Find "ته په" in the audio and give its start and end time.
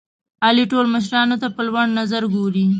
1.41-1.61